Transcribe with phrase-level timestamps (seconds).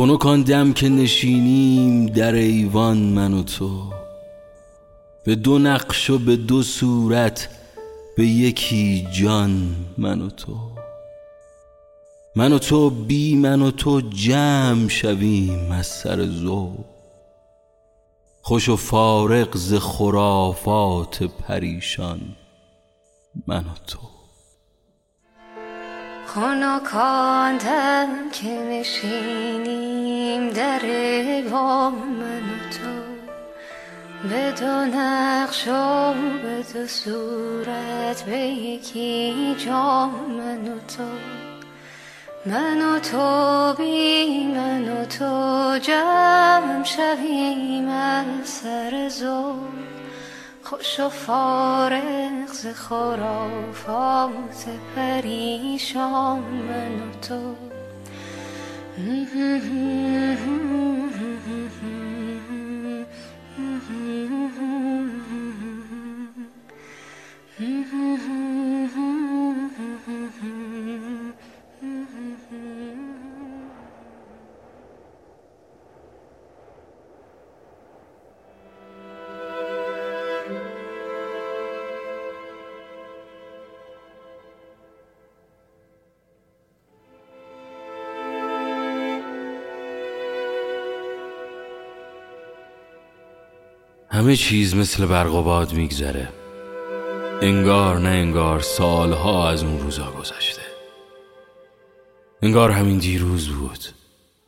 [0.00, 3.82] خنک آن دم که نشینیم در ایوان من و تو.
[5.24, 7.48] به دو نقش و به دو صورت
[8.16, 10.56] به یکی جان من و تو.
[12.36, 16.84] من و تو بی من و تو جمع شویم از سر ذوق.
[18.42, 22.20] خوش و فارغ ز خرافات پریشان
[23.46, 24.19] من و تو.
[26.34, 30.80] خنکاندم که نشینیم در
[31.50, 33.00] با من و تو.
[34.28, 36.12] به دو نقش و
[36.42, 41.04] به دو صورت به یکی جام من و تو.
[42.46, 49.99] من و تو بی من و تو جمع شویم از سر زور.
[50.70, 57.54] خوش و فارغ ز خرافات پریشان من و تو.
[94.20, 96.28] همه چیز مثل برق و باد میگذره.
[97.42, 100.62] انگار نه انگار سالها از اون روزا گذشته.
[102.42, 103.78] انگار همین دیروز بود.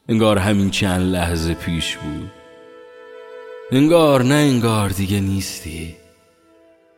[0.08, 2.30] انگار همین چند لحظه پیش بود.
[3.70, 5.96] انگار نه انگار دیگه نیستی.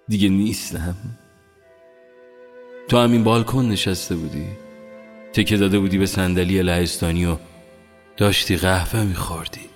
[0.09, 0.97] دیگه نیستم.
[2.89, 4.47] تو همین بالکن نشسته بودی.
[5.33, 7.37] تکه داده بودی به صندلی لهستانی و
[8.17, 9.69] داشتی قهوه میخوردی.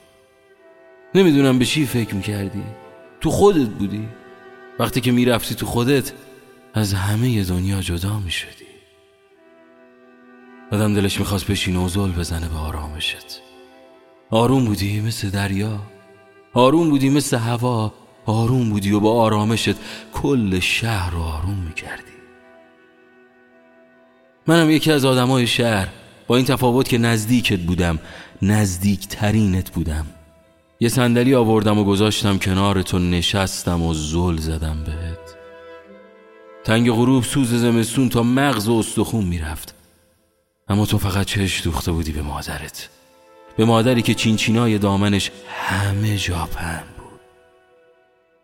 [1.14, 2.87] نمی‌دونم به چی فکر می‌کردی.
[3.20, 4.08] تو خودت بودی.
[4.78, 6.12] وقتی که می‌رفتی تو خودت
[6.74, 8.64] از همه دنیا جدا می‌شدی.
[10.72, 13.42] آدم دلش می‌خواست بشین و زل بزنه به آرامشت.
[14.30, 15.80] آروم بودی مثل دریا.
[16.52, 17.94] آروم بودی مثل هوا.
[18.26, 19.74] آروم بودی و با آرامشت
[20.12, 22.02] کل شهر رو آروم می‌کردی.
[24.46, 25.88] منم یکی از آدمای شهر.
[26.26, 27.98] با این تفاوت که نزدیکت بودم
[28.42, 30.06] نزدیک ترینت بودم.
[30.80, 35.36] یه صندلی آوردم و گذاشتم کنار تو نشستم و زل زدم بهت.
[36.64, 39.74] تنگ غروب سوز زمستون تا مغز و استخون می‌رفت.
[40.68, 42.88] اما تو فقط چش دوخته بودی به مادرت.
[43.56, 47.20] به مادری که چینچینای دامنش همه جا پهن بود.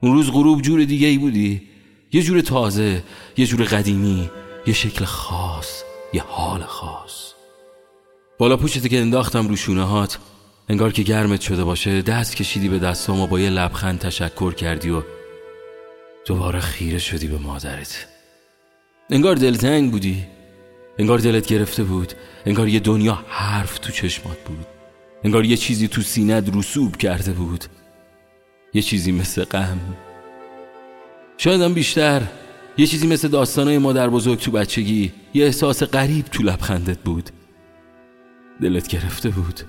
[0.03, 1.63] اون روز غروب جور دیگه ای بودی.
[2.13, 3.03] یه جور تازه
[3.37, 4.31] یه جور قدیمی
[4.67, 7.33] یه شکل خاص یه حال خاص.
[8.39, 10.19] بالا پوشتی که انداختم رو هات
[10.69, 14.91] انگار که گرمت شده باشه دست کشیدی به دستام و با یه لبخند تشکر کردی
[14.91, 15.03] و
[16.27, 18.07] دوباره خیره شدی به مادرت.
[19.11, 20.27] انگار دلتنگ بودی.
[20.99, 22.13] انگار دلت گرفته بود.
[22.47, 24.67] انگار یه دنیا حرف تو چشمات بود.
[25.25, 27.65] انگار یه چیزی تو سینت رسوب کرده بود.
[28.75, 29.79] یه چیزی مثل غم.
[31.39, 32.23] شایدم بیشتر.
[32.79, 35.13] یه چیزی مثل داستانای مادر بزرگ تو بچگی.
[35.35, 37.31] یه احساس غریب تو لبخندت بود.
[38.63, 39.61] دلت گرفته بود.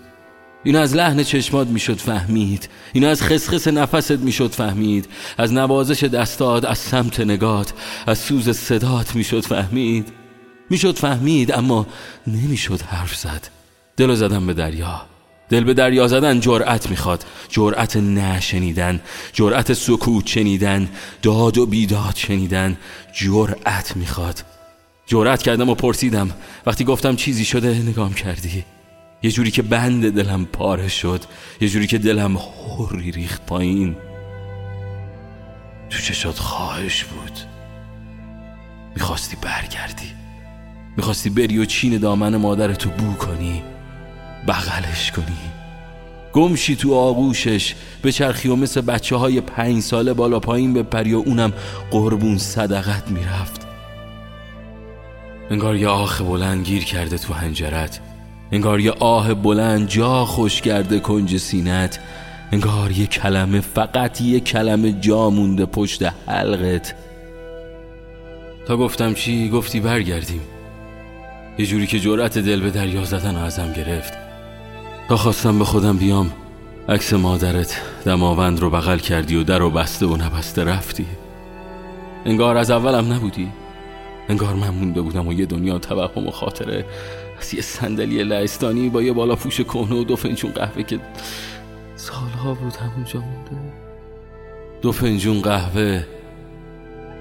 [0.66, 2.70] اینو از لحن چشمات می‌شد فهمید.
[2.94, 5.08] اینو از خسخس نفست می‌شد فهمید.
[5.38, 7.74] از نوازش دستات از سمت نگات
[8.08, 10.08] از سوز صدات می‌شد فهمید.
[10.70, 11.88] می‌شد فهمید اما
[12.28, 13.48] نمی‌شد حرف زد.
[13.98, 15.02] دلو زدم به دریا.
[15.50, 17.26] دل به دریا زدن جرأت می‌خواد.
[17.50, 19.02] جرأت نشنیدن
[19.34, 20.90] جرأت سکوت شنیدن
[21.22, 22.78] داد و بیداد شنیدن
[23.14, 24.44] جرأت می‌خواد.
[25.08, 26.32] جرأت کردم و پرسیدم.
[26.66, 28.66] وقتی گفتم چیزی شده نگام کردی.
[29.26, 31.22] یه جوری که بند دلم پاره شد
[31.62, 33.96] یه جوری که دلم خوری ریخت پایین.
[35.90, 37.32] تو چشات خواهش بود.
[38.96, 40.12] می‌خواستی برگردی.
[40.98, 43.64] می‌خواستی بری و چین دامن مادرتو بو کنی
[44.48, 45.52] بغلش کنی.
[46.34, 51.24] گمشی تو آغوشش به چرخی و مثل بچه های پنج ساله بالا پایین بپری و
[51.26, 51.54] اونم
[51.92, 53.68] قربون صدقت می‌رفت.
[55.50, 58.00] انگار یه آخ بلند گیر کرده تو هنجرت.
[58.52, 62.00] انگار یه آه بلند جا خوش کرده کنج سینت.
[62.52, 66.96] انگار یه کلمه فقط یه کلمه جا مونده پشت حلقت.
[68.68, 70.42] تا گفتم چی؟ گفتی برگردیم.
[71.58, 74.14] یه جوری که جرأت دل به دریا زدن ازم گرفت.
[75.10, 76.32] تا خواستم به خودم بیام
[76.90, 81.06] عکس مادرت دماوند رو بغل کردی و در و بسته و نبسته رفتی.
[82.26, 83.52] انگار از اولم نبودی.
[84.30, 86.86] انگار من مونده بودم و یه دنیا توهم و خاطره.
[87.40, 91.00] از یه صندلی لعستانی با یه بالا پوش کهنه و دو فنجون قهوه که
[91.96, 93.74] سالها بود همونجا مونده.
[94.82, 96.04] دو فنجون قهوه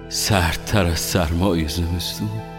[0.08, 2.53] سردتر از سرمای زمستون.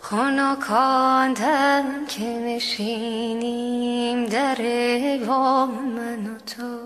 [0.00, 4.56] خانکاندم که نشینیم در
[5.26, 6.78] با من و تو.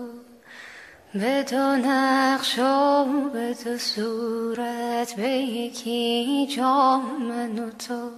[1.13, 8.09] به دو نقش و به دو صورت به یکی جام من و تو.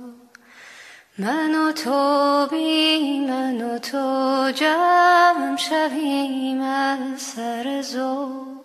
[1.17, 8.56] من و تو بی من و تو جمع شویم از سر زور.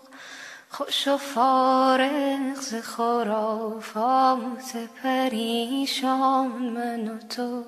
[0.75, 7.65] خوش و فارغ ز خرافات پریشان من و تو.